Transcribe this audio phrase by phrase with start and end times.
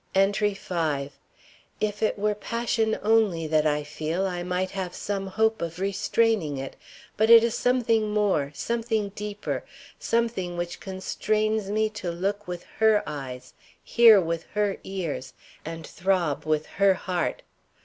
[0.15, 1.11] ENTRY V.
[1.79, 6.57] If it were passion only that I feel, I might have some hope of restraining
[6.57, 6.75] it.
[7.17, 9.63] But it is something more, something deeper,
[9.99, 13.53] something which constrains me to look with her eyes,
[13.83, 15.33] hear with her ears,
[15.63, 17.43] and throb with her heart.